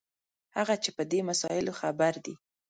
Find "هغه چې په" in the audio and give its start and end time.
0.57-1.03